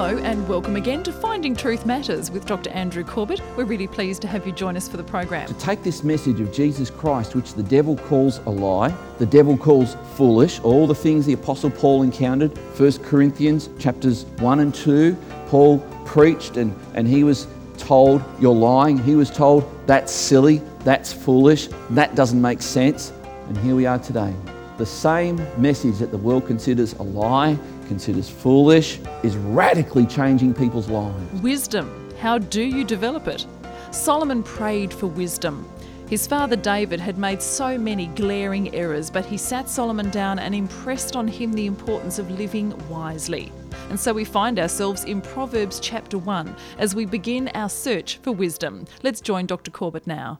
[0.00, 2.70] Hello, and welcome again to Finding Truth Matters with Dr.
[2.70, 3.42] Andrew Corbett.
[3.54, 5.46] We're really pleased to have you join us for the program.
[5.46, 9.58] To take this message of Jesus Christ, which the devil calls a lie, the devil
[9.58, 15.14] calls foolish, all the things the Apostle Paul encountered, 1 Corinthians chapters 1 and 2,
[15.48, 17.46] Paul preached and, and he was
[17.76, 18.96] told, You're lying.
[18.96, 23.12] He was told, That's silly, that's foolish, that doesn't make sense.
[23.48, 24.34] And here we are today.
[24.78, 27.58] The same message that the world considers a lie,
[27.90, 31.42] considers foolish, is radically changing people's lives.
[31.42, 32.08] Wisdom.
[32.20, 33.44] How do you develop it?
[33.90, 35.68] Solomon prayed for wisdom.
[36.08, 40.54] His father David had made so many glaring errors, but he sat Solomon down and
[40.54, 43.50] impressed on him the importance of living wisely.
[43.88, 48.30] And so we find ourselves in Proverbs chapter 1 as we begin our search for
[48.30, 48.84] wisdom.
[49.02, 49.72] Let's join Dr.
[49.72, 50.38] Corbett now.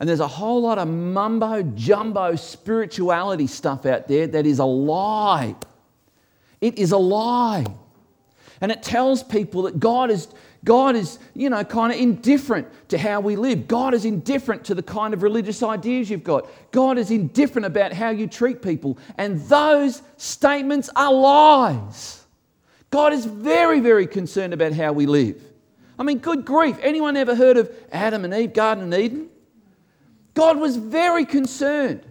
[0.00, 4.66] And there's a whole lot of mumbo jumbo spirituality stuff out there that is a
[4.66, 5.56] lie.
[6.60, 7.66] It is a lie.
[8.60, 10.28] And it tells people that God is,
[10.64, 13.66] God is, you know, kind of indifferent to how we live.
[13.66, 16.46] God is indifferent to the kind of religious ideas you've got.
[16.70, 18.98] God is indifferent about how you treat people.
[19.16, 22.24] And those statements are lies.
[22.90, 25.42] God is very, very concerned about how we live.
[25.98, 26.76] I mean, good grief.
[26.82, 29.28] Anyone ever heard of Adam and Eve, Garden of Eden?
[30.34, 32.02] God was very concerned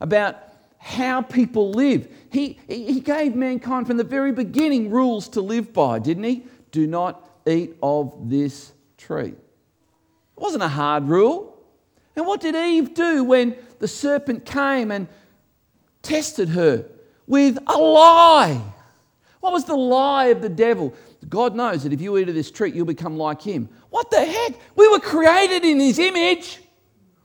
[0.00, 0.36] about
[0.78, 2.08] how people live.
[2.32, 6.46] He, he gave mankind from the very beginning rules to live by, didn't he?
[6.70, 9.34] Do not eat of this tree.
[9.34, 9.36] It
[10.36, 11.62] wasn't a hard rule.
[12.16, 15.08] And what did Eve do when the serpent came and
[16.00, 16.86] tested her
[17.26, 18.62] with a lie?
[19.40, 20.94] What was the lie of the devil?
[21.28, 23.68] God knows that if you eat of this tree, you'll become like him.
[23.90, 24.54] What the heck?
[24.74, 26.62] We were created in his image.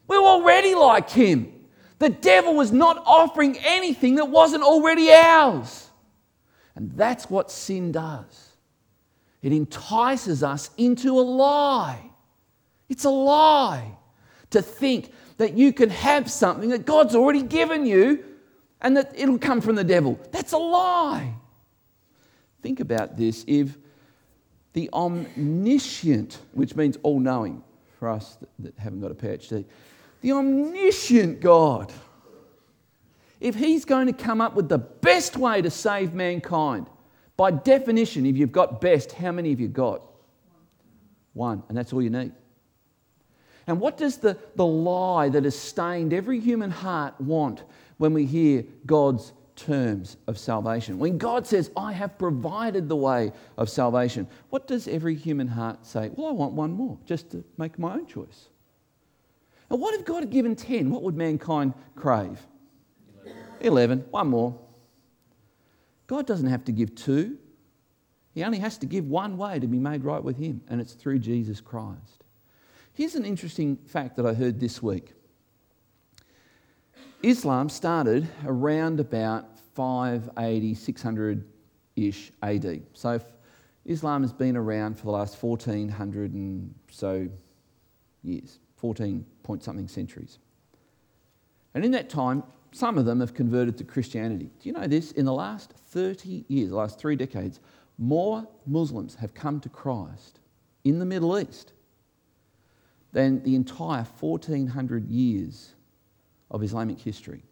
[0.06, 1.54] We're already like him.
[2.00, 5.90] The devil was not offering anything that wasn't already ours.
[6.76, 8.48] And that's what sin does
[9.42, 12.02] it entices us into a lie.
[12.90, 13.98] It's a lie
[14.50, 18.24] to think that you can have something that God's already given you
[18.82, 20.20] and that it'll come from the devil.
[20.32, 21.34] That's a lie.
[22.62, 23.44] Think about this.
[23.48, 23.78] If
[24.74, 27.64] the omniscient, which means all knowing
[28.00, 29.66] for us that haven't got a PhD,
[30.22, 31.92] the omniscient God,
[33.40, 36.88] if He's going to come up with the best way to save mankind,
[37.36, 40.02] by definition, if you've got best, how many have you got?
[41.34, 42.32] One, and that's all you need.
[43.68, 47.64] And what does the, the lie that has stained every human heart want
[47.98, 50.98] when we hear God's terms of salvation?
[50.98, 55.86] When God says, I have provided the way of salvation, what does every human heart
[55.86, 56.10] say?
[56.16, 58.48] Well, I want one more, just to make my own choice.
[59.70, 60.90] And what if God had given 10?
[60.90, 62.40] What would mankind crave?
[63.26, 63.44] 11.
[63.62, 64.06] 11.
[64.12, 64.60] One more.
[66.08, 67.38] God doesn't have to give two.
[68.34, 70.94] He only has to give one way to be made right with Him, and it's
[70.94, 72.24] through Jesus Christ.
[72.94, 75.14] Here's an interesting fact that I heard this week
[77.24, 81.46] Islam started around about 580, 600
[81.96, 82.84] ish AD.
[82.94, 83.20] So
[83.86, 87.28] Islam has been around for the last 1400 and so
[88.24, 90.40] years, 14 point something centuries.
[91.74, 94.52] And in that time, some of them have converted to Christianity.
[94.60, 95.12] Do you know this?
[95.14, 97.60] In the last 30 years, the last three decades,
[97.98, 100.40] more Muslims have come to Christ
[100.84, 101.74] in the Middle East
[103.14, 105.74] than the entire 1400 years
[106.52, 107.44] of Islamic history.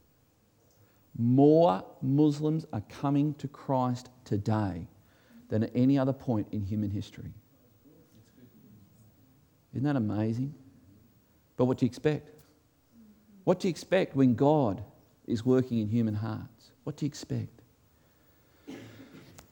[1.17, 4.87] More Muslims are coming to Christ today
[5.49, 7.33] than at any other point in human history.
[9.73, 10.53] Isn't that amazing?
[11.57, 12.29] But what do you expect?
[13.43, 14.83] What do you expect when God
[15.27, 16.71] is working in human hearts?
[16.83, 17.61] What do you expect?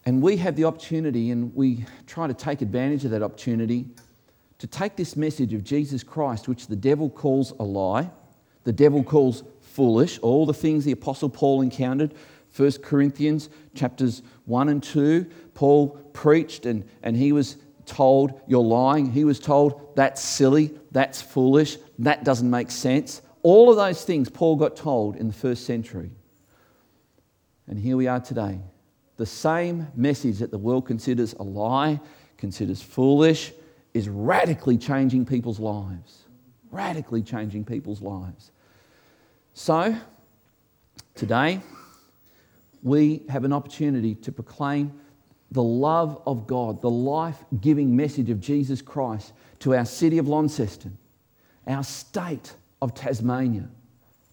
[0.05, 3.85] And we have the opportunity, and we try to take advantage of that opportunity
[4.63, 8.09] to take this message of Jesus Christ, which the devil calls a lie,
[8.63, 12.13] the devil calls foolish, all the things the Apostle Paul encountered.
[12.55, 19.11] 1 Corinthians chapters 1 and 2, Paul preached and, and he was told, You're lying.
[19.11, 23.21] He was told, That's silly, that's foolish, that doesn't make sense.
[23.41, 26.11] All of those things Paul got told in the first century.
[27.67, 28.59] And here we are today.
[29.17, 31.99] The same message that the world considers a lie,
[32.37, 33.53] considers foolish,
[33.93, 36.23] is radically changing people's lives.
[36.71, 38.51] Radically changing people's lives.
[39.53, 39.95] So,
[41.13, 41.61] today,
[42.81, 44.99] we have an opportunity to proclaim
[45.51, 50.27] the love of God, the life giving message of Jesus Christ to our city of
[50.27, 50.97] Launceston,
[51.67, 53.69] our state of Tasmania,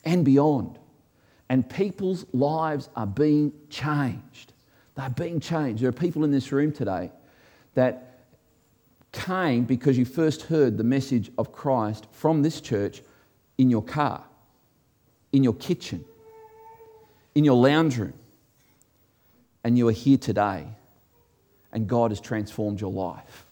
[0.04, 0.78] and beyond.
[1.48, 4.52] And people's lives are being changed.
[4.96, 5.82] They're being changed.
[5.82, 7.10] There are people in this room today
[7.74, 8.24] that
[9.12, 13.02] came because you first heard the message of Christ from this church
[13.58, 14.24] in your car,
[15.32, 16.04] in your kitchen,
[17.34, 18.14] in your lounge room,
[19.64, 20.66] and you are here today,
[21.72, 23.46] and God has transformed your life.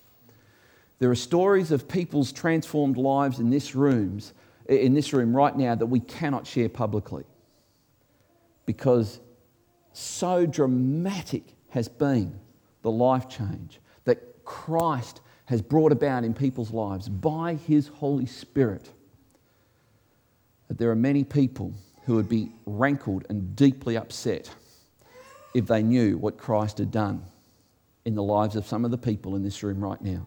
[0.98, 4.32] There are stories of people's transformed lives in this rooms,
[4.68, 7.24] in this room right now that we cannot share publicly
[8.66, 9.20] because
[9.92, 12.38] so dramatic has been
[12.82, 18.90] the life change that Christ has brought about in people's lives by his Holy Spirit.
[20.68, 21.72] That there are many people
[22.04, 24.50] who would be rankled and deeply upset
[25.54, 27.24] if they knew what Christ had done
[28.04, 30.26] in the lives of some of the people in this room right now.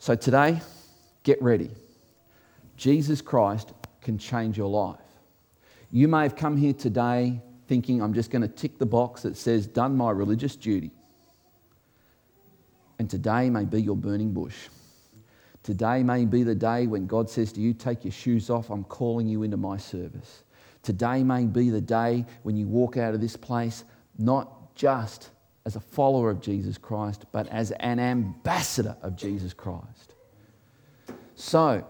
[0.00, 0.62] So today,
[1.24, 1.70] get ready.
[2.78, 4.98] Jesus Christ can change your life.
[5.90, 9.36] You may have come here today thinking, I'm just going to tick the box that
[9.36, 10.90] says, done my religious duty.
[12.98, 14.68] And today may be your burning bush.
[15.62, 18.84] Today may be the day when God says to you, Take your shoes off, I'm
[18.84, 20.44] calling you into my service.
[20.82, 23.84] Today may be the day when you walk out of this place
[24.16, 25.28] not just
[25.64, 30.14] as a follower of Jesus Christ, but as an ambassador of Jesus Christ.
[31.34, 31.86] So,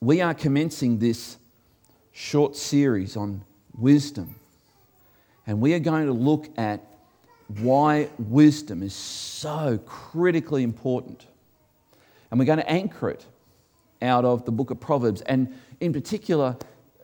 [0.00, 1.36] we are commencing this
[2.12, 3.42] short series on
[3.76, 4.34] wisdom,
[5.46, 6.84] and we are going to look at
[7.58, 11.26] why wisdom is so critically important.
[12.30, 13.26] And we're going to anchor it
[14.00, 15.20] out of the book of Proverbs.
[15.22, 16.56] And in particular,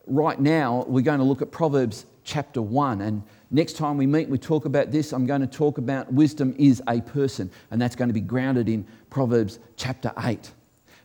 [0.07, 3.01] right now, we're going to look at Proverbs chapter 1.
[3.03, 5.13] And next time we meet, we talk about this.
[5.13, 8.69] I'm going to talk about wisdom is a person, and that's going to be grounded
[8.69, 10.53] in Proverbs chapter 8.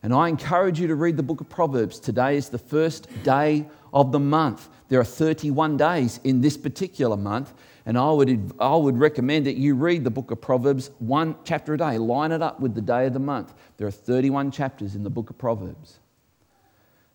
[0.04, 2.00] And I encourage you to read the book of Proverbs.
[2.00, 4.70] Today is the first day of the month.
[4.90, 7.54] There are 31 days in this particular month,
[7.86, 11.74] and I would, I would recommend that you read the book of Proverbs one chapter
[11.74, 11.98] a day.
[11.98, 13.54] Line it up with the day of the month.
[13.78, 16.00] There are 31 chapters in the book of Proverbs.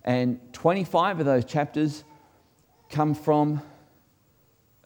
[0.04, 2.04] And 25 of those chapters
[2.88, 3.60] come from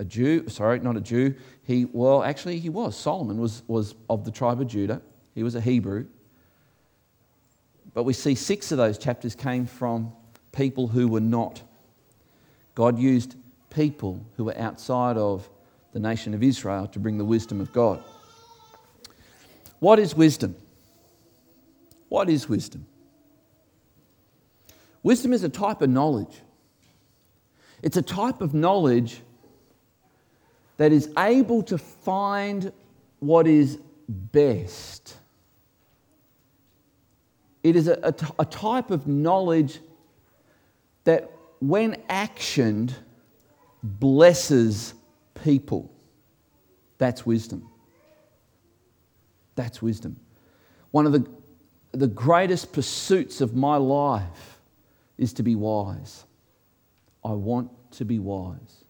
[0.02, 1.34] a Jew, sorry, not a Jew.
[1.62, 2.96] He, well, actually, he was.
[2.96, 5.00] Solomon was, was of the tribe of Judah,
[5.34, 6.06] he was a Hebrew.
[7.94, 10.12] But we see six of those chapters came from
[10.50, 11.62] people who were not.
[12.74, 13.36] God used
[13.70, 15.48] people who were outside of
[15.92, 18.02] the nation of Israel to bring the wisdom of God.
[19.78, 20.56] What is wisdom?
[22.08, 22.86] What is wisdom?
[25.02, 26.40] Wisdom is a type of knowledge.
[27.82, 29.22] It's a type of knowledge
[30.76, 32.72] that is able to find
[33.20, 33.78] what is
[34.08, 35.16] best.
[37.62, 38.12] It is a,
[38.50, 39.78] type of knowledge
[41.04, 41.30] that,
[41.60, 42.92] when actioned,
[43.82, 44.94] blesses
[45.44, 45.92] people.
[46.98, 47.68] That's wisdom.
[49.54, 50.18] That's wisdom.
[50.90, 51.26] One of the,
[51.92, 54.58] the greatest pursuits of my life
[55.18, 56.24] is to be wise.
[57.24, 58.81] I want to be wise.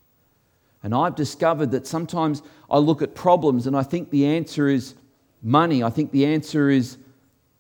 [0.83, 4.95] And I've discovered that sometimes I look at problems and I think the answer is
[5.43, 5.83] money.
[5.83, 6.97] I think the answer is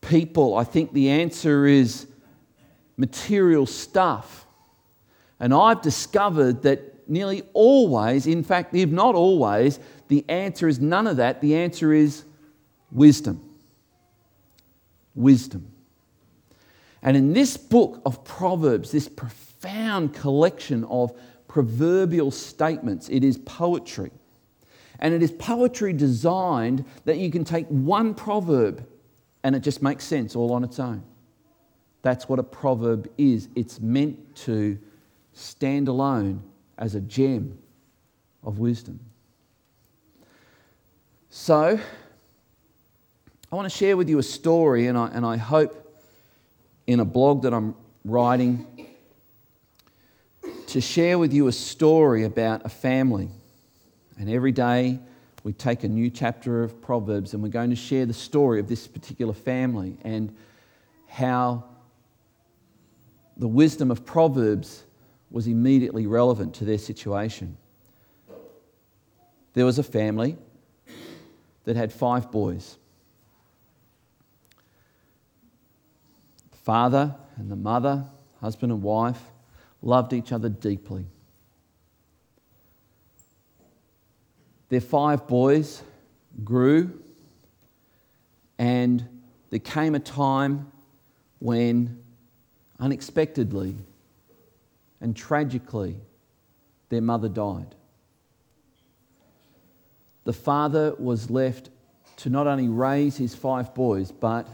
[0.00, 0.56] people.
[0.56, 2.06] I think the answer is
[2.96, 4.46] material stuff.
[5.38, 9.78] And I've discovered that nearly always, in fact, if not always,
[10.08, 11.40] the answer is none of that.
[11.40, 12.24] The answer is
[12.90, 13.40] wisdom.
[15.14, 15.68] Wisdom.
[17.02, 21.12] And in this book of Proverbs, this profound collection of
[21.52, 24.10] proverbial statements, it is poetry.
[25.00, 28.86] And it is poetry designed that you can take one proverb
[29.44, 31.02] and it just makes sense all on its own.
[32.00, 33.50] That's what a proverb is.
[33.54, 34.78] It's meant to
[35.34, 36.42] stand alone
[36.78, 37.58] as a gem
[38.42, 38.98] of wisdom.
[41.28, 41.78] So,
[43.50, 46.00] I want to share with you a story, and I, and I hope
[46.86, 47.74] in a blog that I'm
[48.06, 48.66] writing
[50.72, 53.28] to share with you a story about a family.
[54.18, 54.98] And every day
[55.44, 58.68] we take a new chapter of Proverbs and we're going to share the story of
[58.68, 60.34] this particular family and
[61.08, 61.64] how
[63.36, 64.84] the wisdom of Proverbs
[65.30, 67.58] was immediately relevant to their situation.
[69.52, 70.38] There was a family
[71.64, 72.78] that had five boys.
[76.62, 78.04] father and the mother,
[78.40, 79.31] husband and wife,
[79.82, 81.04] loved each other deeply.
[84.68, 85.82] Their five boys
[86.44, 87.02] grew,
[88.58, 89.06] and
[89.50, 90.72] there came a time
[91.40, 92.02] when,
[92.80, 93.76] unexpectedly
[95.00, 95.96] and tragically,
[96.88, 97.74] their mother died.
[100.24, 101.70] The father was left
[102.18, 104.48] to not only raise his five boys, but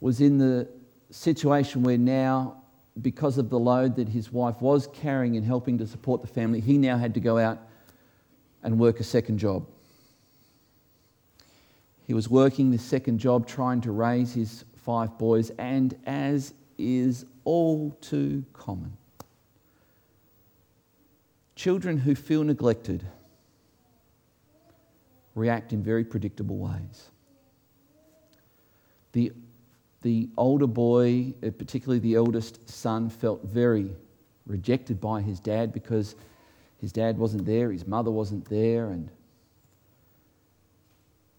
[0.00, 0.68] was in the
[1.10, 2.61] situation where now,
[3.00, 6.60] because of the load that his wife was carrying and helping to support the family,
[6.60, 7.58] he now had to go out
[8.62, 9.66] and work a second job.
[12.06, 17.24] He was working this second job trying to raise his five boys, and as is
[17.44, 18.96] all too common,
[21.54, 23.04] children who feel neglected
[25.34, 27.10] react in very predictable ways.
[29.12, 29.32] The,
[30.02, 33.90] the older boy, uh, particularly the eldest son, felt very
[34.46, 36.14] rejected by his dad because
[36.80, 39.08] his dad wasn't there, his mother wasn't there, and,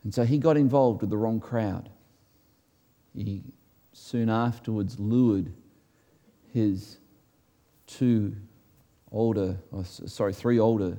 [0.04, 1.90] and so he got involved with the wrong crowd.
[3.16, 3.44] He
[3.92, 5.52] soon afterwards lured
[6.54, 6.98] his
[7.88, 8.36] two
[9.12, 10.98] older, sorry, three older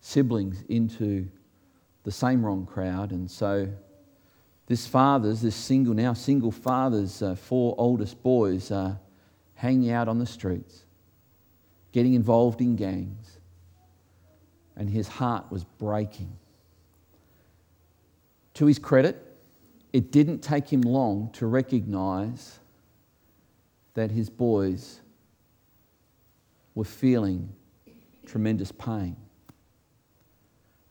[0.00, 1.28] siblings into
[2.04, 3.10] the same wrong crowd.
[3.10, 3.68] And so
[4.66, 8.98] this father's, this single, now single father's uh, four oldest boys are
[9.54, 10.84] hanging out on the streets,
[11.92, 13.38] getting involved in gangs,
[14.76, 16.36] and his heart was breaking.
[18.54, 19.22] To his credit,
[19.92, 22.58] it didn't take him long to recognize
[23.94, 25.00] that his boys
[26.74, 27.48] were feeling
[28.26, 29.16] tremendous pain.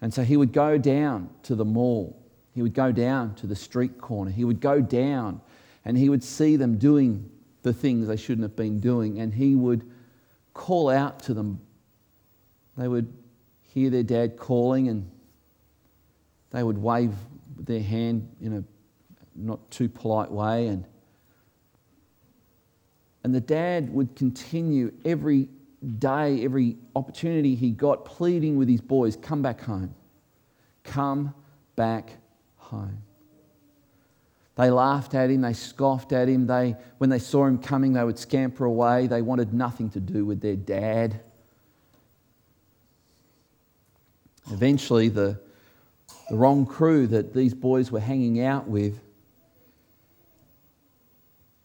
[0.02, 2.25] And so he would go down to the mall,
[2.56, 5.42] he would go down to the street corner, he would go down
[5.84, 7.30] and he would see them doing
[7.62, 9.88] the things they shouldn't have been doing, and he would
[10.54, 11.60] call out to them.
[12.78, 13.14] They would
[13.74, 15.12] hear their dad calling and
[16.52, 17.14] they would wave
[17.58, 18.64] their hand in a
[19.36, 20.86] not too polite way and
[23.26, 25.50] and the dad would continue every
[25.98, 29.96] day, every opportunity he got, pleading with his boys come back home.
[30.84, 31.34] Come
[31.76, 32.18] back
[32.66, 33.02] home.
[34.56, 36.48] They laughed at him, they scoffed at him.
[36.48, 39.08] They, when they saw him coming, they would scamper away.
[39.08, 41.20] They wanted nothing to do with their dad.
[44.52, 45.40] Eventually, the,
[46.30, 49.00] the wrong crew that these boys were hanging out with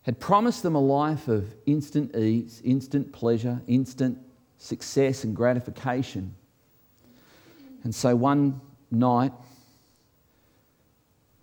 [0.02, 4.18] had promised them a life of instant ease, instant pleasure, instant
[4.58, 6.34] success and gratification.
[7.84, 9.32] And so one night,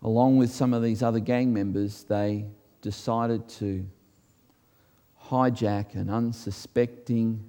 [0.04, 2.46] along with some of these other gang members, they
[2.82, 3.86] decided to
[5.26, 7.44] hijack an unsuspecting,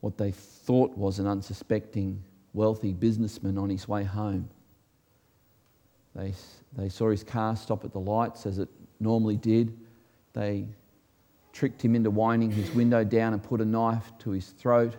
[0.00, 4.48] what they thought was an unsuspecting wealthy businessman on his way home.
[6.14, 6.34] They,
[6.76, 9.78] they saw his car stop at the lights as it normally did.
[10.32, 10.66] They
[11.52, 14.96] tricked him into winding his window down and put a knife to his throat,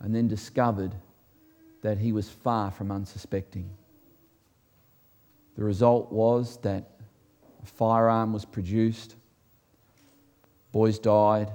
[0.00, 0.94] and then discovered
[1.82, 3.70] that he was far from unsuspecting.
[5.56, 6.90] The result was that
[7.62, 9.16] a firearm was produced,
[10.70, 11.50] boys died,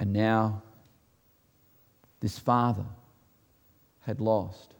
[0.00, 0.62] and now
[2.18, 2.86] this father
[4.00, 4.74] had lost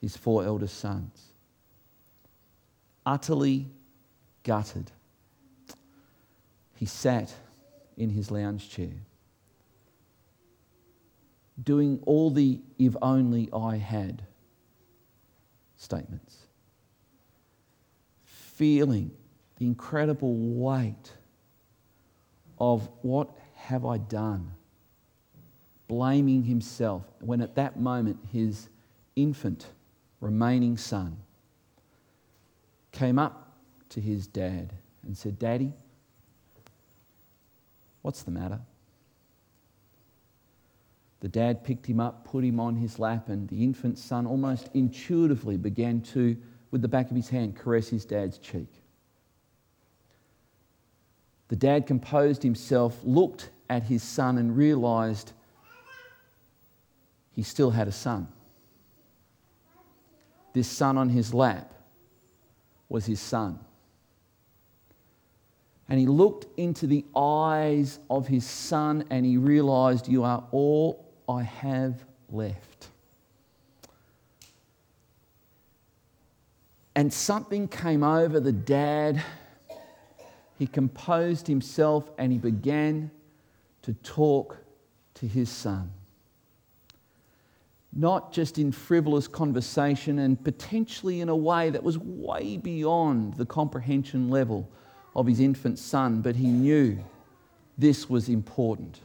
[0.00, 1.32] his four eldest sons.
[3.06, 3.68] Utterly
[4.42, 4.90] gutted,
[6.74, 7.32] he sat
[7.96, 8.94] in his lounge chair,
[11.62, 14.24] doing all the if only I had
[15.84, 16.46] statements,
[18.24, 19.10] feeling
[19.58, 21.12] the incredible weight
[22.58, 24.50] of what have I done,
[25.86, 28.68] blaming himself when at that moment his
[29.14, 29.66] infant
[30.20, 31.16] remaining son
[32.90, 33.56] came up
[33.90, 34.72] to his dad
[35.02, 35.72] and said, Daddy,
[38.02, 38.60] what's the matter?
[41.24, 44.68] The dad picked him up, put him on his lap, and the infant son almost
[44.74, 46.36] intuitively began to,
[46.70, 48.68] with the back of his hand, caress his dad's cheek.
[51.48, 55.32] The dad composed himself, looked at his son, and realized
[57.32, 58.28] he still had a son.
[60.52, 61.72] This son on his lap
[62.90, 63.60] was his son.
[65.88, 71.03] And he looked into the eyes of his son and he realized, You are all
[71.28, 72.88] I have left.
[76.96, 79.22] And something came over the dad.
[80.58, 83.10] He composed himself and he began
[83.82, 84.58] to talk
[85.14, 85.90] to his son
[87.94, 93.46] not just in frivolous conversation and potentially in a way that was way beyond the
[93.46, 94.68] comprehension level
[95.14, 96.98] of his infant son, but he knew
[97.78, 99.00] this was important.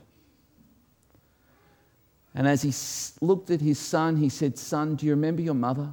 [2.39, 2.73] And as he
[3.19, 5.89] looked at his son, he said, Son, do you remember your mother?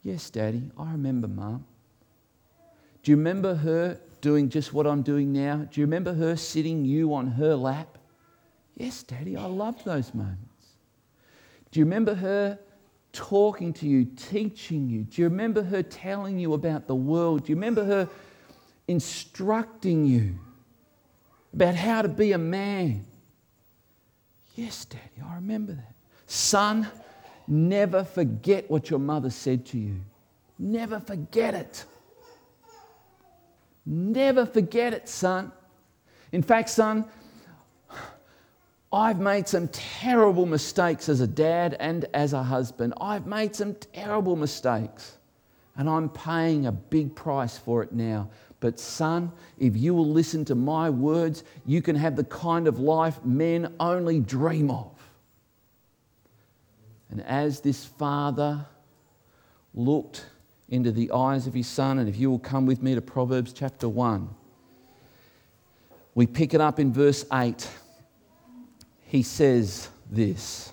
[0.00, 1.66] Yes, Daddy, I remember Mum.
[3.02, 5.68] Do you remember her doing just what I'm doing now?
[5.70, 7.98] Do you remember her sitting you on her lap?
[8.74, 10.68] Yes, Daddy, I loved those moments.
[11.70, 12.58] Do you remember her
[13.12, 15.02] talking to you, teaching you?
[15.02, 17.44] Do you remember her telling you about the world?
[17.44, 18.08] Do you remember her
[18.86, 20.38] instructing you
[21.52, 23.04] about how to be a man?
[24.58, 25.94] Yes, Daddy, I remember that.
[26.26, 26.88] Son,
[27.46, 30.00] never forget what your mother said to you.
[30.58, 31.84] Never forget it.
[33.86, 35.52] Never forget it, son.
[36.32, 37.04] In fact, son,
[38.92, 42.94] I've made some terrible mistakes as a dad and as a husband.
[43.00, 45.18] I've made some terrible mistakes,
[45.76, 48.28] and I'm paying a big price for it now.
[48.60, 52.80] But, son, if you will listen to my words, you can have the kind of
[52.80, 54.90] life men only dream of.
[57.10, 58.66] And as this father
[59.74, 60.26] looked
[60.68, 63.52] into the eyes of his son, and if you will come with me to Proverbs
[63.52, 64.28] chapter 1,
[66.14, 67.68] we pick it up in verse 8.
[69.04, 70.72] He says this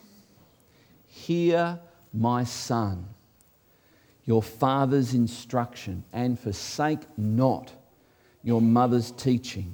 [1.07, 1.79] Hear,
[2.11, 3.14] my son
[4.25, 7.71] your father's instruction and forsake not
[8.43, 9.73] your mother's teaching.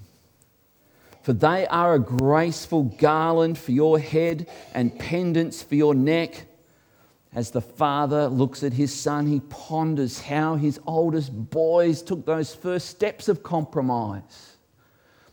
[1.23, 6.47] For they are a graceful garland for your head and pendants for your neck.
[7.33, 12.53] As the father looks at his son, he ponders how his oldest boys took those
[12.53, 14.57] first steps of compromise.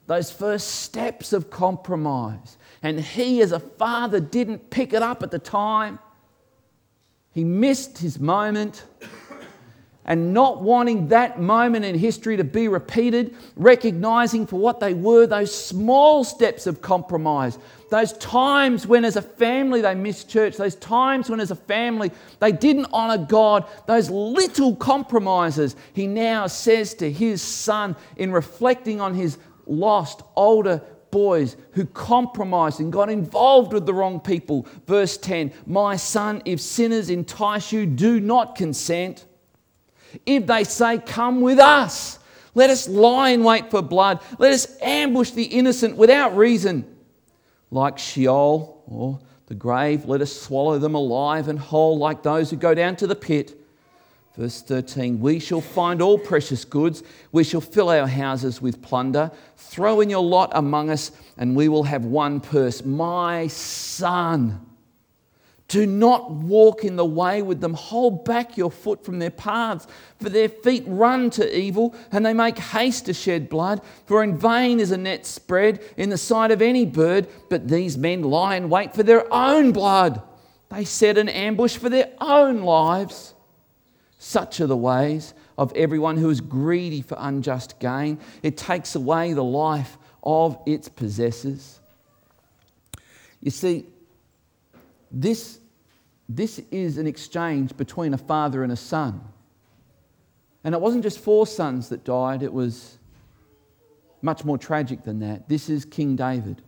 [0.07, 2.57] Those first steps of compromise.
[2.83, 5.99] And he, as a father, didn't pick it up at the time.
[7.39, 8.85] He missed his moment.
[10.05, 15.25] And not wanting that moment in history to be repeated, recognizing for what they were
[15.25, 17.57] those small steps of compromise,
[17.93, 22.11] those times when as a family they missed church, those times when as a family
[22.41, 29.01] they didn't honor God, those little compromises, he now says to his son in reflecting
[29.01, 34.67] on his lost older boys who compromised and got involved with the wrong people.
[34.87, 39.27] Verse 10 My son, if sinners entice you, do not consent.
[40.25, 42.19] If they say, Come with us,
[42.55, 46.97] let us lie in wait for blood, let us ambush the innocent without reason.
[47.71, 52.57] Like Sheol or the grave, let us swallow them alive and whole, like those who
[52.57, 53.59] go down to the pit.
[54.39, 59.33] Verse 13 We shall find all precious goods, we shall fill our houses with plunder.
[59.57, 62.85] Throw in your lot among us, and we will have one purse.
[62.85, 64.65] My son.
[65.67, 67.75] Do not walk in the way with them.
[67.75, 69.87] Hold back your foot from their paths,
[70.19, 73.83] for their feet run to evil, and they make haste to shed blood.
[74.07, 77.99] For in vain is a net spread in the sight of any bird, but these
[77.99, 80.23] men lie in wait for their own blood.
[80.71, 83.35] They set an ambush for their own lives.
[84.19, 88.19] Such are the ways of everyone who is greedy for unjust gain.
[88.43, 91.79] It takes away the life of its possessors.
[93.41, 93.87] You see,
[95.13, 95.61] this,
[96.29, 99.21] this is an exchange between a father and a son.
[100.65, 102.99] And it wasn't just four sons that died, it was
[104.21, 105.49] much more tragic than that.
[105.49, 106.61] This is King David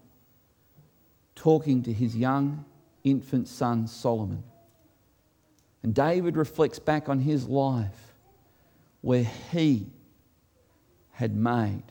[1.34, 2.64] talking to his young
[3.02, 4.44] infant son Solomon.
[5.82, 8.14] And David reflects back on his life
[9.00, 9.86] where he
[11.12, 11.82] had made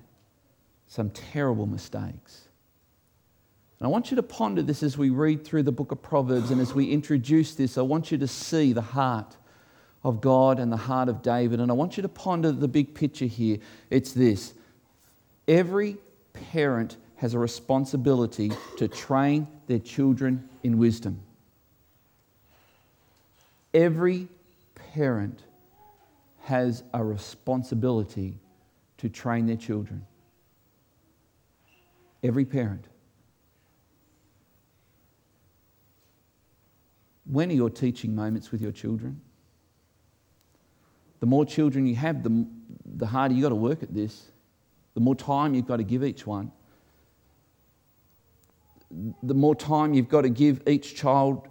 [0.87, 2.49] some terrible mistakes.
[3.79, 6.51] And I want you to ponder this as we read through the book of Proverbs
[6.51, 7.77] and as we introduce this.
[7.77, 9.37] I want you to see the heart
[10.03, 11.59] of God and the heart of David.
[11.59, 13.57] And I want you to ponder the big picture here.
[13.89, 14.53] It's this
[15.47, 15.97] every
[16.33, 21.21] parent has a responsibility to train their children in wisdom.
[23.73, 24.27] Every
[24.93, 25.43] parent
[26.43, 28.39] has a responsibility
[28.97, 30.05] to train their children.
[32.23, 32.85] Every parent.
[37.25, 39.21] When are your teaching moments with your children?
[41.19, 42.47] The more children you have, the,
[42.85, 44.31] the harder you've got to work at this.
[44.95, 46.51] The more time you've got to give each one.
[49.21, 51.47] The more time you've got to give each child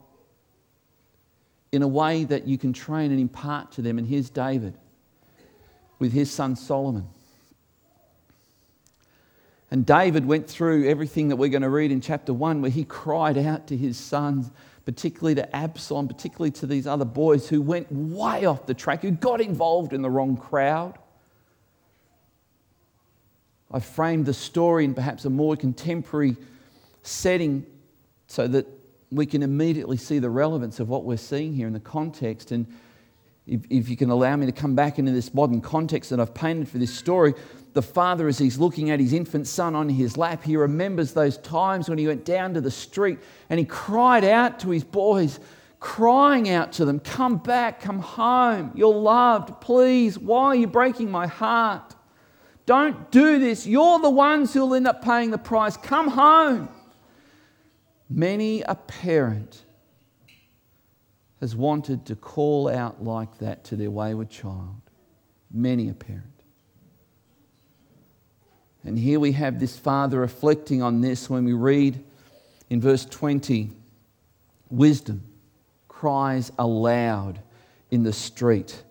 [1.73, 3.99] in a way that you can train and impart to them.
[3.99, 4.75] And here's David
[5.99, 7.09] with his son Solomon.
[9.71, 12.85] And David went through everything that we're going to read in chapter 1, where he
[12.85, 14.51] cried out to his sons,
[14.87, 19.11] particularly to Absalom, particularly to these other boys who went way off the track, who
[19.11, 20.99] got involved in the wrong crowd.
[23.71, 26.37] I framed the story in perhaps a more contemporary
[27.03, 27.67] setting
[28.27, 28.67] so that
[29.11, 32.53] we can immediately see the relevance of what we're seeing here in the context.
[32.53, 32.67] And
[33.47, 36.35] if, if you can allow me to come back into this modern context that I've
[36.35, 37.35] painted for this story,
[37.73, 41.39] the father, as he's looking at his infant son on his lap, he remembers those
[41.39, 43.19] times when he went down to the street
[43.49, 45.41] and he cried out to his boys,
[45.81, 50.19] crying out to them, Come back, come home, you're loved, please.
[50.19, 51.95] Why are you breaking my heart?
[52.67, 53.67] Don't do this.
[53.67, 55.79] You're the ones who'll end up paying the price.
[55.79, 56.69] Come home.
[58.11, 59.63] Many a parent
[61.41, 64.81] has wanted to call out like that to their wayward child.
[65.51, 66.25] Many a parent.
[68.85, 72.03] And here we have this father reflecting on this when we read
[72.71, 73.71] in verse 20
[74.71, 75.23] wisdom
[75.89, 77.41] cries aloud
[77.91, 78.83] in the street.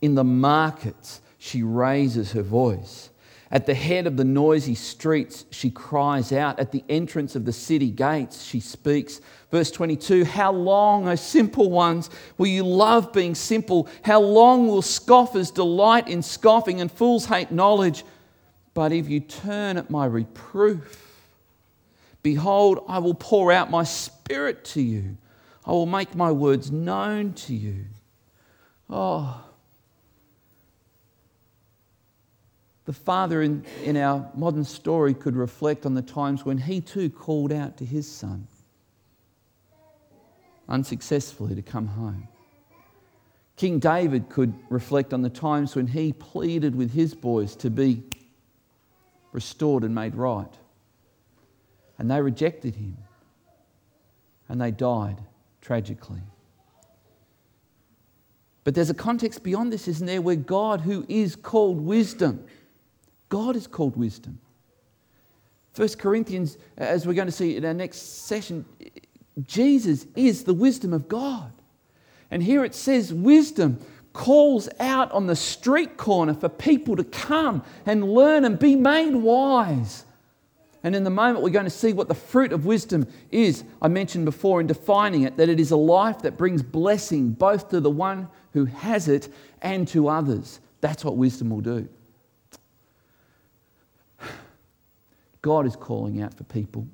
[0.00, 3.10] In the markets, she raises her voice.
[3.56, 6.60] At the head of the noisy streets, she cries out.
[6.60, 9.18] At the entrance of the city gates, she speaks.
[9.50, 13.88] Verse 22 How long, O simple ones, will you love being simple?
[14.04, 18.04] How long will scoffers delight in scoffing and fools hate knowledge?
[18.74, 21.16] But if you turn at my reproof,
[22.22, 25.16] behold, I will pour out my spirit to you.
[25.64, 27.86] I will make my words known to you.
[28.90, 29.45] Oh,
[32.86, 37.10] the father in, in our modern story could reflect on the times when he too
[37.10, 38.46] called out to his son
[40.68, 42.28] unsuccessfully to come home.
[43.56, 48.02] King David could reflect on the times when he pleaded with his boys to be
[49.32, 50.52] restored and made right.
[51.98, 52.98] And they rejected him.
[54.48, 55.16] And they died
[55.60, 56.20] tragically.
[58.62, 62.44] But there's a context beyond this, isn't there, where God, who is called wisdom,
[63.28, 64.38] God is called wisdom.
[65.72, 68.64] First Corinthians, uh, as we're going to see in our next session,
[69.44, 71.52] Jesus is the wisdom of God.
[72.30, 73.78] And here it says, wisdom
[74.12, 79.14] calls out on the street corner for people to come and learn and be made
[79.14, 80.04] wise.
[80.82, 83.64] And in the moment, we're going to see what the fruit of wisdom is.
[83.82, 87.68] I mentioned before in defining it that it is a life that brings blessing both
[87.70, 89.28] to the one who has it
[89.60, 90.60] and to others.
[90.80, 91.88] That's what wisdom will do.
[95.46, 96.88] God is calling out for people.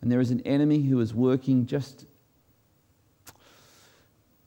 [0.00, 2.06] And there is an enemy who is working just,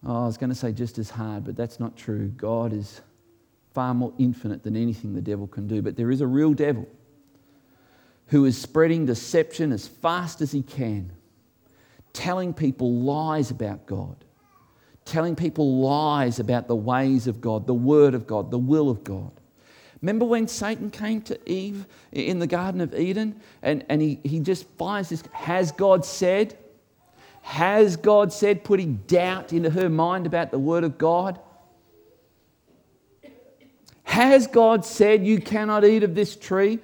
[0.05, 2.29] oh, I was going to say just as hard, but that's not true.
[2.29, 3.01] God is
[3.73, 5.81] far more infinite than anything the devil can do.
[5.81, 6.87] But there is a real devil
[8.27, 11.11] who is spreading deception as fast as he can,
[12.13, 14.23] telling people lies about God,
[15.03, 19.03] telling people lies about the ways of God, the Word of God, the will of
[19.03, 19.33] God.
[20.01, 24.39] Remember when Satan came to Eve in the Garden of Eden and, and he, he
[24.39, 26.57] just fires this Has God said?
[27.41, 31.39] Has God said, putting doubt into her mind about the Word of God?
[34.03, 36.79] Has God said, You cannot eat of this tree?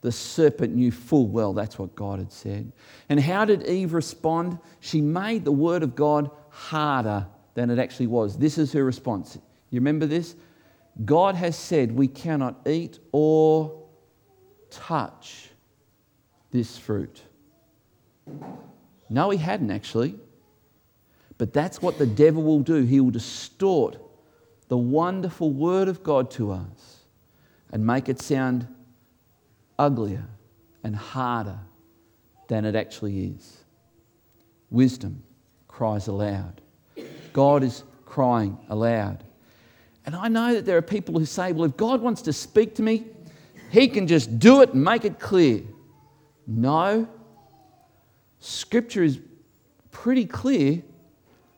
[0.00, 2.72] The serpent knew full well that's what God had said.
[3.08, 4.58] And how did Eve respond?
[4.80, 8.36] She made the Word of God harder than it actually was.
[8.36, 9.36] This is her response.
[9.70, 10.36] You remember this?
[11.04, 13.86] God has said we cannot eat or
[14.70, 15.50] touch
[16.50, 17.22] this fruit.
[19.08, 20.14] No, he hadn't actually.
[21.38, 22.82] But that's what the devil will do.
[22.82, 23.98] He will distort
[24.68, 27.04] the wonderful word of God to us
[27.70, 28.66] and make it sound
[29.78, 30.24] uglier
[30.82, 31.58] and harder
[32.48, 33.64] than it actually is.
[34.70, 35.22] Wisdom
[35.68, 36.62] cries aloud.
[37.32, 39.22] God is crying aloud.
[40.06, 42.76] And I know that there are people who say, well, if God wants to speak
[42.76, 43.06] to me,
[43.70, 45.62] he can just do it and make it clear.
[46.46, 47.08] No.
[48.38, 49.18] Scripture is
[49.90, 50.82] pretty clear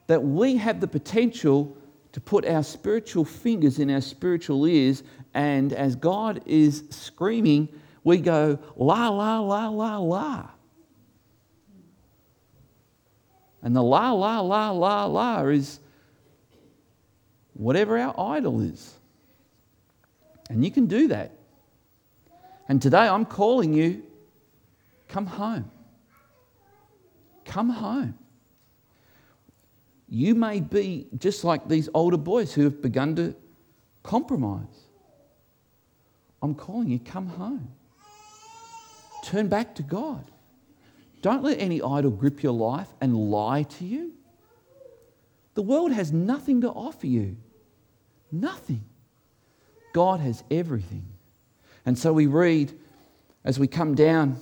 [0.07, 1.77] that we have the potential
[2.13, 5.03] to put our spiritual fingers in our spiritual ears,
[5.35, 7.69] and as God is screaming,
[8.03, 10.49] we go, la, la, la, la, la.
[13.61, 15.81] And the la, la, la, la, la is
[17.59, 18.95] whatever our idol is.
[20.49, 21.33] And you can do that.
[22.69, 24.03] And today I'm calling you
[25.09, 25.71] come home.
[27.45, 28.19] Come home.
[30.09, 33.35] You may be just like these older boys who have begun to
[34.03, 34.65] compromise.
[36.41, 37.69] I'm calling you, come home.
[39.25, 40.31] Turn back to God.
[41.21, 44.13] Don't let any idol grip your life and lie to you.
[45.55, 47.37] The world has nothing to offer you.
[48.31, 48.85] Nothing.
[49.93, 51.05] God has everything.
[51.87, 52.73] And so we read
[53.45, 54.41] as we come down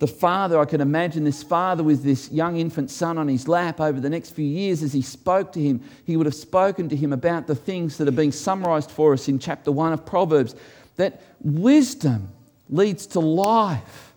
[0.00, 3.80] the father, I can imagine this father with this young infant son on his lap
[3.80, 6.96] over the next few years as he spoke to him, he would have spoken to
[6.96, 10.56] him about the things that are being summarized for us in chapter 1 of Proverbs
[10.96, 12.28] that wisdom
[12.68, 14.12] leads to life.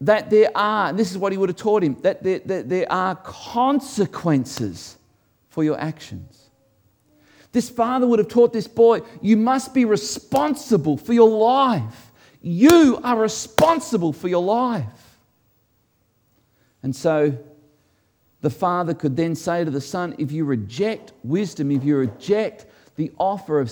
[0.00, 2.90] That there are, this is what he would have taught him, that there, that there
[2.92, 4.98] are consequences
[5.48, 6.43] for your actions.
[7.54, 12.10] This father would have taught this boy, you must be responsible for your life.
[12.42, 15.18] You are responsible for your life.
[16.82, 17.38] And so
[18.40, 22.66] the father could then say to the son, if you reject wisdom, if you reject
[22.96, 23.68] the offer of,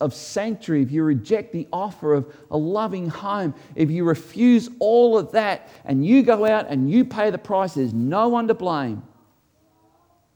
[0.00, 5.16] of sanctuary, if you reject the offer of a loving home, if you refuse all
[5.16, 8.54] of that and you go out and you pay the price, there's no one to
[8.54, 9.04] blame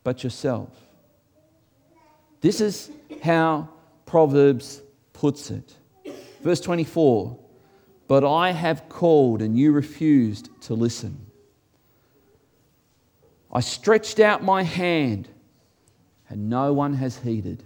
[0.04, 0.83] but yourself.
[2.44, 2.90] This is
[3.22, 3.70] how
[4.04, 4.82] Proverbs
[5.14, 5.74] puts it.
[6.42, 7.38] Verse 24
[8.06, 11.24] but I have called and you refused to listen.
[13.50, 15.26] I stretched out my hand
[16.28, 17.62] and no one has heeded.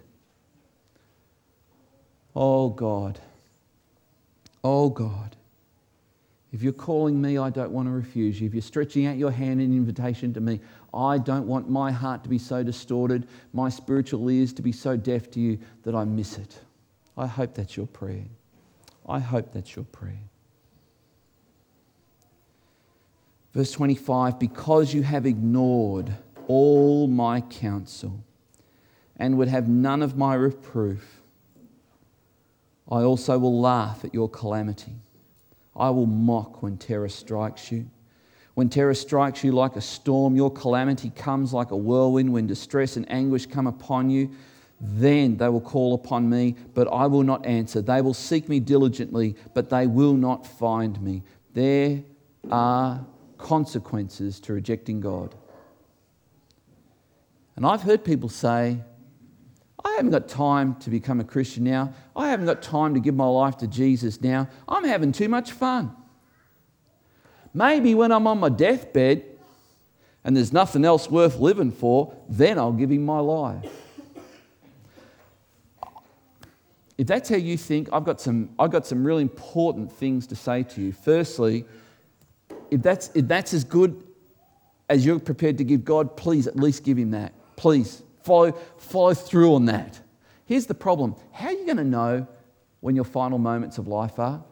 [2.37, 3.19] Oh God,
[4.63, 5.35] oh God,
[6.53, 8.47] if you're calling me, I don't want to refuse you.
[8.47, 10.61] If you're stretching out your hand in invitation to me,
[10.95, 14.97] I don't want my heart to be so distorted, my spiritual ears to be so
[14.97, 16.59] deaf to you that I miss it.
[17.19, 18.25] I hope that's your prayer.
[19.07, 20.21] I hope that's your prayer.
[23.53, 28.25] Verse 25 Because you have ignored all my counsel
[29.17, 31.21] and would have none of my reproof,
[32.91, 34.95] I also will laugh at your calamity.
[35.79, 37.89] I will mock when terror strikes you.
[38.55, 42.33] When terror strikes you like a storm, your calamity comes like a whirlwind.
[42.33, 44.31] When distress and anguish come upon you,
[44.81, 47.81] then they will call upon me, but I will not answer.
[47.81, 51.23] They will seek me diligently, but they will not find me.
[51.55, 52.03] There
[52.51, 53.05] are
[53.39, 55.35] consequences to rejecting God.
[57.57, 58.81] And I've heard people say,
[59.89, 61.93] I haven't got time to become a Christian now.
[62.15, 64.49] I haven't got time to give my life to Jesus now.
[64.69, 65.97] I'm having too much fun.
[67.55, 69.25] Maybe when I'm on my deathbed
[70.25, 73.65] and there's nothing else worth living for, then I'll give him my life.
[76.99, 80.37] If that's how you think, I've got some, I've got some really important things to
[80.37, 80.93] say to you.
[80.93, 81.65] Firstly,
[82.71, 84.03] if that's, if that's as good
[84.89, 87.33] as you're prepared to give God, please at least give Him that.
[87.57, 90.01] Please follow, follow through on that.
[90.45, 92.27] Here's the problem how are you going to know
[92.81, 94.45] when your final moments of life are?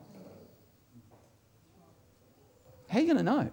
[2.89, 3.51] How are you going to know?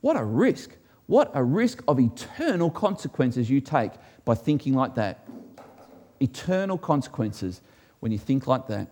[0.00, 0.70] What a risk.
[1.06, 3.92] What a risk of eternal consequences you take
[4.24, 5.26] by thinking like that
[6.20, 7.62] eternal consequences
[8.00, 8.88] when you think like that.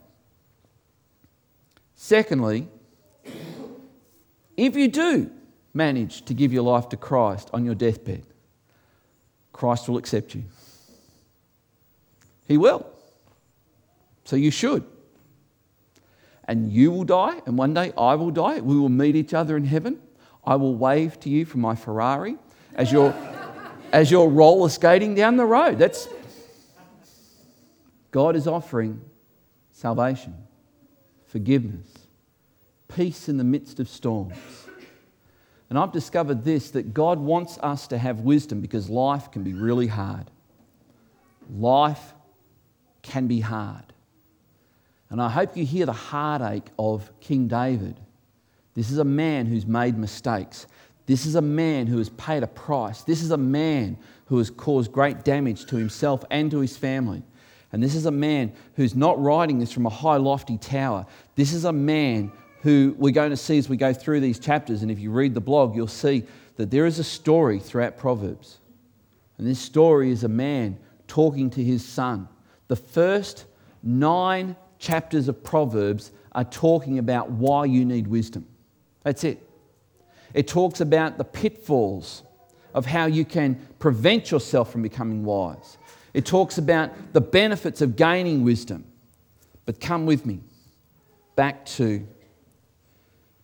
[1.95, 2.67] Secondly,
[4.57, 5.31] if you do
[5.75, 8.25] manage to give your life to Christ on your deathbed,
[9.59, 10.45] Christ will accept you.
[12.47, 12.87] He will.
[14.25, 14.85] So you should.
[16.45, 18.61] And you will die, and one day I will die.
[18.61, 19.99] We will meet each other in heaven.
[20.45, 22.37] I will wave to you from my Ferrari
[22.77, 23.13] as you're,
[23.93, 25.79] as you're roller skating down the road.
[25.79, 26.07] That's
[28.13, 29.01] God is offering
[29.73, 30.37] salvation,
[31.27, 31.89] forgiveness,
[32.87, 34.68] peace in the midst of storms.
[35.71, 39.53] And I've discovered this that God wants us to have wisdom because life can be
[39.53, 40.31] really hard.
[41.51, 42.15] Life
[43.03, 43.85] can be hard.
[45.11, 47.99] And I hope you hear the heartache of King David.
[48.75, 50.67] This is a man who's made mistakes.
[51.07, 53.03] This is a man who has paid a price.
[53.03, 57.23] This is a man who has caused great damage to himself and to his family.
[57.73, 61.07] And this is a man who's not writing this from a high, lofty tower.
[61.35, 62.31] This is a man
[62.63, 64.83] who we're going to see as we go through these chapters.
[64.83, 66.25] And if you read the blog, you'll see
[66.57, 68.59] that there is a story throughout Proverbs.
[69.39, 72.29] And this story is a man talking to his son.
[72.67, 73.45] The first
[73.83, 78.47] nine chapters of Proverbs are talking about why you need wisdom.
[79.03, 79.49] That's it.
[80.35, 82.23] It talks about the pitfalls
[82.75, 85.79] of how you can prevent yourself from becoming wise.
[86.13, 88.85] It talks about the benefits of gaining wisdom.
[89.65, 90.41] But come with me
[91.37, 92.07] back to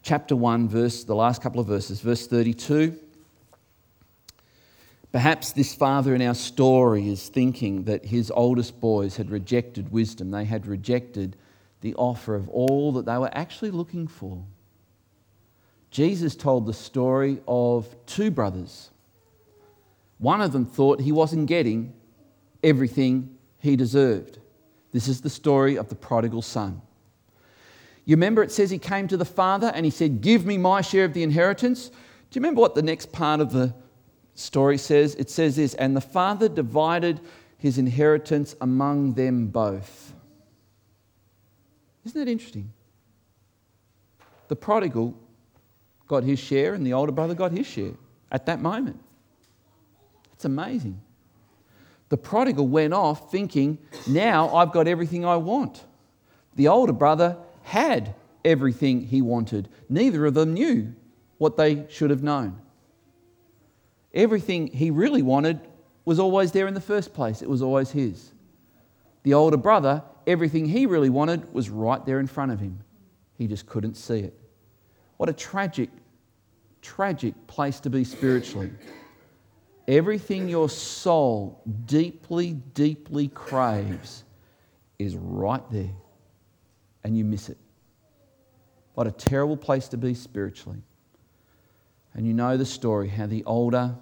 [0.04, 2.96] chapter 1, verse, the last couple of verses, verse 32.
[5.10, 10.30] Perhaps this father in our story is thinking that his oldest boys had rejected wisdom.
[10.30, 11.36] They had rejected
[11.80, 14.44] the offer of all that they were actually looking for.
[15.90, 18.90] Jesus told the story of two brothers.
[20.18, 21.94] One of them thought he wasn't getting
[22.62, 24.38] everything he deserved.
[24.92, 26.82] This is the story of the prodigal son.
[28.04, 30.80] You remember it says he came to the father and he said, Give me my
[30.82, 31.88] share of the inheritance.
[31.88, 31.94] Do
[32.38, 33.74] you remember what the next part of the
[34.34, 35.14] story says?
[35.14, 37.20] It says this And the father divided
[37.56, 40.12] his inheritance among them both.
[42.04, 42.72] Isn't that interesting?
[44.48, 45.14] The prodigal
[46.06, 47.94] got his share and the older brother got his share
[48.30, 49.00] at that moment.
[50.34, 51.00] It's amazing.
[52.10, 55.84] The prodigal went off thinking, now I've got everything I want.
[56.54, 59.68] The older brother had everything he wanted.
[59.88, 60.94] Neither of them knew
[61.38, 62.60] what they should have known.
[64.12, 65.58] Everything he really wanted
[66.04, 68.32] was always there in the first place, it was always his.
[69.24, 72.78] The older brother, everything he really wanted was right there in front of him.
[73.38, 74.38] He just couldn't see it.
[75.16, 75.88] What a tragic,
[76.82, 78.70] tragic place to be spiritually.
[79.88, 84.24] Everything your soul deeply, deeply craves
[84.98, 85.90] is right there,
[87.04, 87.58] and you miss it.
[88.94, 90.82] What a terrible place to be spiritually.
[92.14, 93.94] And you know the story how the older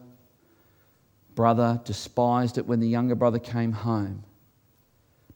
[1.35, 4.23] brother despised it when the younger brother came home.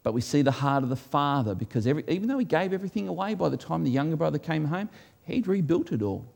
[0.03, 3.09] But we see the heart of the father because every, even though he gave everything
[3.09, 4.89] away by the time the younger brother came home,
[5.23, 6.33] he'd rebuilt it all.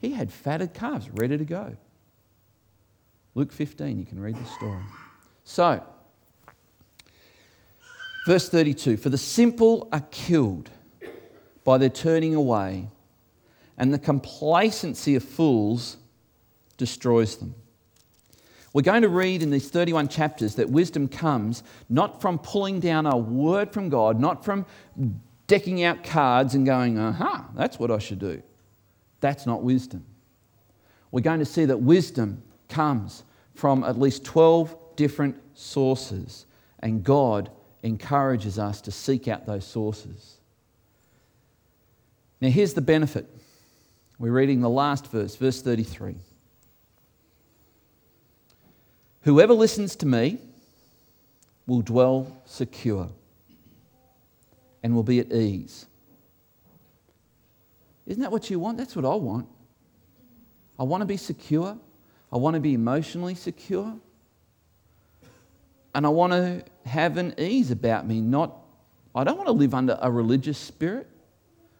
[0.00, 1.76] He had fatted calves ready to go.
[3.34, 4.80] Luke 15, you can read the story.
[5.44, 5.84] So,
[8.28, 10.68] verse 32 For the simple are killed
[11.64, 12.86] by their turning away,
[13.78, 15.96] and the complacency of fools
[16.76, 17.54] destroys them.
[18.74, 23.06] We're going to read in these 31 chapters that wisdom comes not from pulling down
[23.06, 24.66] a word from God, not from
[25.46, 28.42] decking out cards and going, aha, that's what I should do.
[29.20, 30.04] That's not wisdom.
[31.12, 36.44] We're going to see that wisdom comes from at least 12 different sources,
[36.80, 37.50] and God
[37.82, 40.36] encourages us to seek out those sources.
[42.40, 43.26] Now, here's the benefit.
[44.18, 46.16] We're reading the last verse, verse 33.
[49.22, 50.38] Whoever listens to me
[51.66, 53.10] will dwell secure
[54.82, 55.86] and will be at ease.
[58.06, 58.78] Isn't that what you want?
[58.78, 59.46] That's what I want.
[60.78, 61.76] I want to be secure.
[62.32, 63.94] I want to be emotionally secure.
[65.98, 68.20] And I want to have an ease about me.
[68.20, 68.56] Not,
[69.16, 71.08] I don't want to live under a religious spirit.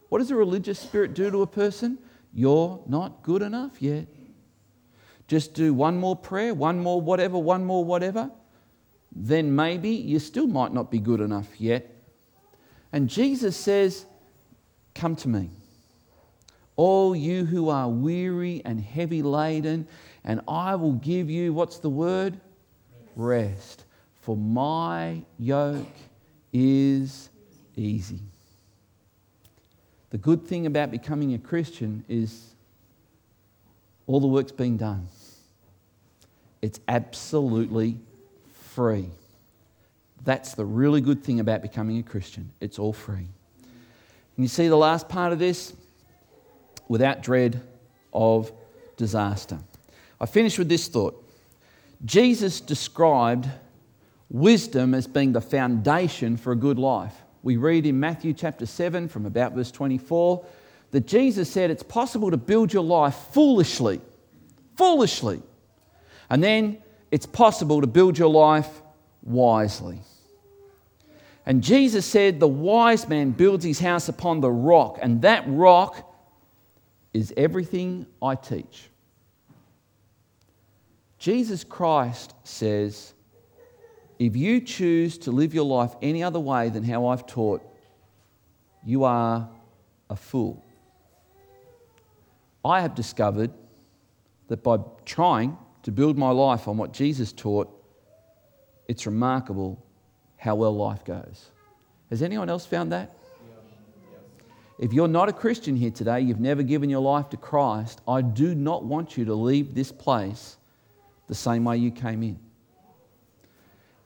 [0.08, 1.98] What does a religious spirit do to a person?
[2.34, 4.08] You're not good enough yet.
[5.28, 8.28] Just do one more prayer, one more whatever, one more whatever.
[9.12, 11.88] Then maybe you still might not be good enough yet.
[12.92, 14.04] And Jesus says,
[14.96, 15.50] Come to me.
[16.74, 19.86] All you who are weary and heavy laden,
[20.24, 22.40] and I will give you, what's the word?
[23.14, 23.84] Rest.
[24.28, 25.86] For my yoke
[26.52, 27.30] is
[27.76, 28.20] easy.
[30.10, 32.54] The good thing about becoming a Christian is
[34.06, 35.08] all the work's been done.
[36.60, 37.96] It's absolutely
[38.74, 39.08] free.
[40.24, 42.50] That's the really good thing about becoming a Christian.
[42.60, 43.16] It's all free.
[43.16, 43.28] And
[44.36, 45.72] you see the last part of this?
[46.86, 47.62] Without dread
[48.12, 48.52] of
[48.98, 49.58] disaster.
[50.20, 51.24] I finish with this thought.
[52.04, 53.48] Jesus described
[54.30, 57.14] wisdom as being the foundation for a good life.
[57.42, 60.44] We read in Matthew chapter 7 from about verse 24
[60.90, 64.00] that Jesus said it's possible to build your life foolishly,
[64.76, 65.42] foolishly.
[66.30, 66.78] And then
[67.10, 68.68] it's possible to build your life
[69.22, 70.00] wisely.
[71.46, 76.04] And Jesus said, The wise man builds his house upon the rock, and that rock
[77.14, 78.90] is everything I teach.
[81.18, 83.14] Jesus Christ says,
[84.18, 87.62] if you choose to live your life any other way than how I've taught,
[88.84, 89.48] you are
[90.10, 90.64] a fool.
[92.64, 93.52] I have discovered
[94.48, 97.68] that by trying to build my life on what Jesus taught,
[98.88, 99.84] it's remarkable
[100.36, 101.50] how well life goes.
[102.10, 103.14] Has anyone else found that?
[104.78, 108.22] If you're not a Christian here today, you've never given your life to Christ, I
[108.22, 110.56] do not want you to leave this place
[111.26, 112.38] the same way you came in.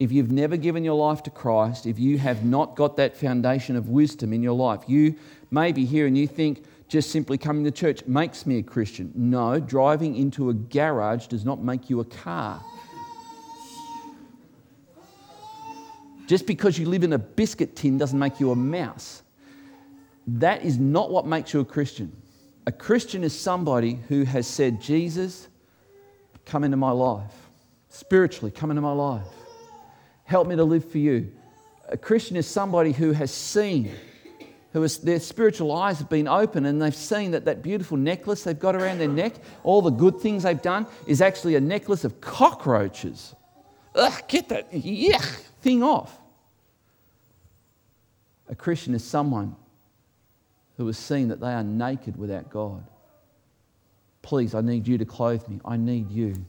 [0.03, 3.76] If you've never given your life to Christ, if you have not got that foundation
[3.76, 5.14] of wisdom in your life, you
[5.53, 9.12] may be here and you think just simply coming to church makes me a Christian.
[9.14, 12.61] No, driving into a garage does not make you a car.
[16.26, 19.22] Just because you live in a biscuit tin doesn't make you a mouse.
[20.26, 22.11] That is not what makes you a Christian.
[22.66, 25.46] A Christian is somebody who has said, Jesus,
[26.44, 27.36] come into my life.
[27.88, 29.28] Spiritually, come into my life.
[30.33, 31.30] Help me to live for you.
[31.91, 33.95] A Christian is somebody who has seen
[34.72, 38.43] who has, their spiritual eyes have been open and they've seen that that beautiful necklace
[38.43, 42.05] they've got around their neck, all the good things they've done, is actually a necklace
[42.05, 43.35] of cockroaches.
[43.95, 45.22] Ugh, get that yuck
[45.61, 46.18] thing off.
[48.49, 49.55] A Christian is someone
[50.78, 52.83] who has seen that they are naked without God.
[54.22, 55.61] Please, I need you to clothe me.
[55.62, 56.47] I need you.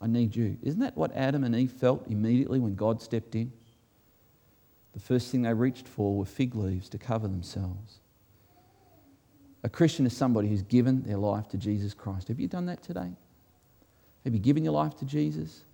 [0.00, 0.56] I need you.
[0.62, 3.52] Isn't that what Adam and Eve felt immediately when God stepped in?
[4.92, 8.00] The first thing they reached for were fig leaves to cover themselves.
[9.62, 12.28] A Christian is somebody who's given their life to Jesus Christ.
[12.28, 13.10] Have you done that today?
[14.24, 15.64] Have you given your life to Jesus?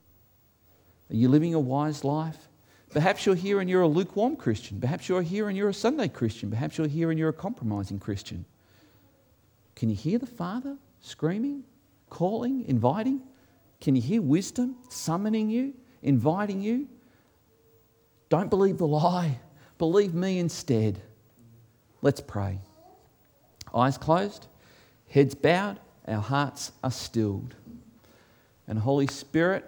[1.11, 2.49] Are you living a wise life?
[2.91, 4.81] Perhaps you're here and you're a lukewarm Christian.
[4.81, 6.51] Perhaps you're here and you're a Sunday Christian.
[6.51, 8.45] Perhaps you're here and you're a compromising Christian.
[9.74, 11.64] Can you hear the Father screaming,
[12.11, 13.20] calling, inviting?
[13.81, 16.89] Can you hear wisdom summoning you, inviting you?
[18.29, 19.39] Don't believe the lie.
[19.79, 21.01] Believe me instead.
[22.03, 22.59] Let's pray.
[23.74, 24.47] Eyes closed,
[25.09, 27.55] heads bowed, our hearts are stilled.
[28.68, 29.64] And Holy Spirit,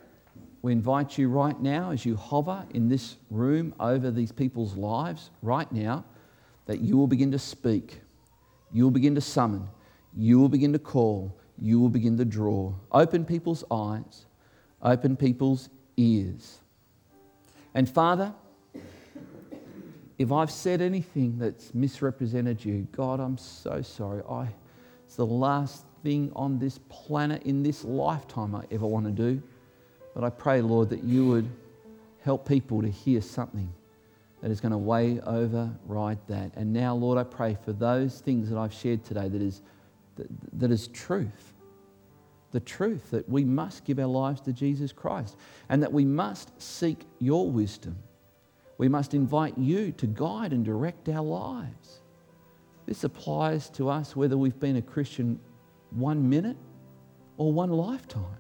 [0.63, 5.31] we invite you right now as you hover in this room over these people's lives,
[5.43, 6.05] right now,
[6.67, 8.01] that you will begin to speak.
[8.73, 9.69] You will begin to summon.
[10.17, 11.35] You will begin to call.
[11.61, 12.73] You will begin to draw.
[12.93, 14.27] Open people's eyes.
[14.83, 16.59] Open people's ears.
[17.75, 18.35] And Father,
[20.19, 24.23] if I've said anything that's misrepresented you, God, I'm so sorry.
[24.29, 24.49] I,
[25.07, 29.43] it's the last thing on this planet in this lifetime I ever want to do.
[30.15, 31.49] But I pray, Lord, that you would
[32.23, 33.73] help people to hear something
[34.41, 36.53] that is going to way override that.
[36.57, 39.63] And now, Lord, I pray for those things that I've shared today that is,
[40.17, 41.48] that, that is truth.
[42.51, 45.37] The truth that we must give our lives to Jesus Christ
[45.69, 47.97] and that we must seek your wisdom
[48.79, 52.01] we must invite you to guide and direct our lives.
[52.87, 55.39] This applies to us whether we've been a Christian
[55.91, 56.57] one minute
[57.37, 58.39] or one lifetime.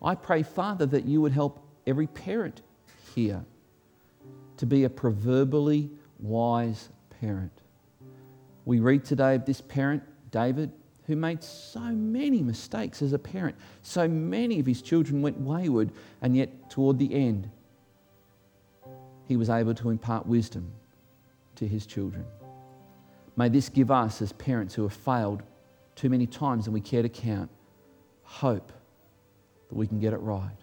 [0.00, 2.62] I pray, Father, that you would help every parent
[3.14, 3.44] here
[4.56, 5.90] to be a proverbially
[6.20, 6.88] wise
[7.20, 7.52] parent.
[8.64, 10.70] We read today of this parent, David,
[11.06, 13.56] who made so many mistakes as a parent.
[13.82, 15.90] So many of his children went wayward,
[16.22, 17.50] and yet toward the end,
[19.26, 20.72] he was able to impart wisdom
[21.56, 22.24] to his children.
[23.36, 25.42] May this give us, as parents who have failed
[25.94, 27.50] too many times and we care to count,
[28.22, 28.72] hope
[29.68, 30.56] that we can get it right.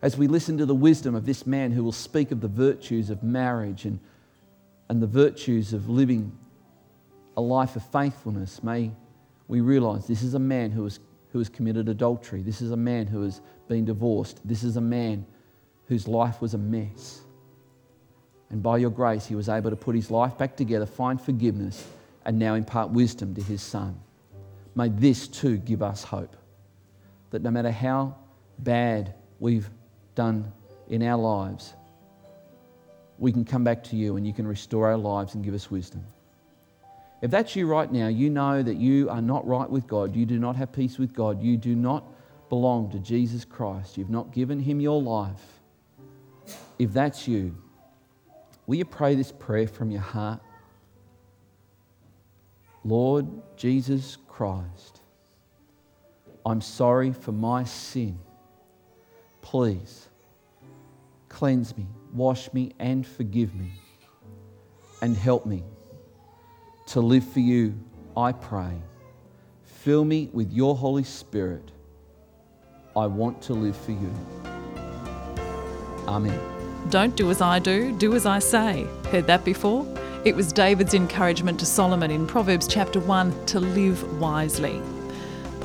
[0.00, 3.10] As we listen to the wisdom of this man who will speak of the virtues
[3.10, 3.98] of marriage and,
[4.88, 6.36] and the virtues of living
[7.36, 8.92] a life of faithfulness, may
[9.48, 11.00] we realize this is a man who has,
[11.32, 12.42] who has committed adultery.
[12.42, 14.40] This is a man who has been divorced.
[14.46, 15.26] This is a man
[15.86, 17.22] whose life was a mess.
[18.50, 21.86] And by your grace, he was able to put his life back together, find forgiveness,
[22.24, 23.98] and now impart wisdom to his son.
[24.74, 26.36] May this too give us hope
[27.30, 28.16] that no matter how
[28.58, 29.68] bad we've
[30.14, 30.52] done
[30.88, 31.74] in our lives,
[33.18, 35.70] we can come back to you and you can restore our lives and give us
[35.70, 36.04] wisdom.
[37.20, 40.14] If that's you right now, you know that you are not right with God.
[40.14, 41.42] You do not have peace with God.
[41.42, 42.04] You do not
[42.48, 43.98] belong to Jesus Christ.
[43.98, 45.42] You've not given him your life.
[46.78, 47.56] If that's you,
[48.68, 50.40] Will you pray this prayer from your heart?
[52.84, 55.00] Lord Jesus Christ,
[56.44, 58.18] I'm sorry for my sin.
[59.40, 60.08] Please
[61.30, 63.72] cleanse me, wash me, and forgive me,
[65.00, 65.64] and help me
[66.88, 67.74] to live for you,
[68.16, 68.72] I pray.
[69.62, 71.70] Fill me with your Holy Spirit.
[72.96, 74.12] I want to live for you.
[76.06, 76.40] Amen.
[76.88, 78.86] Don't do as I do, do as I say.
[79.10, 79.86] Heard that before?
[80.24, 84.80] It was David's encouragement to Solomon in Proverbs chapter 1 to live wisely.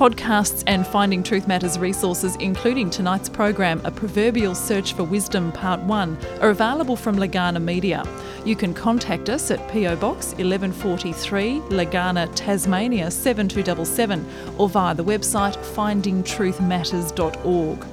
[0.03, 5.79] Podcasts and Finding Truth Matters resources, including tonight's program, A Proverbial Search for Wisdom Part
[5.79, 8.03] 1, are available from Legana Media.
[8.43, 14.27] You can contact us at PO Box 1143, Legana, Tasmania 7277,
[14.57, 17.85] or via the website findingtruthmatters.org.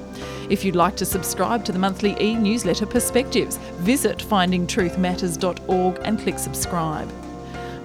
[0.50, 6.40] If you'd like to subscribe to the monthly e newsletter Perspectives, visit findingtruthmatters.org and click
[6.40, 7.08] subscribe.